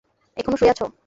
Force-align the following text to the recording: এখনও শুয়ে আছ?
এখনও 0.37 0.57
শুয়ে 0.57 0.71
আছ? 0.73 0.81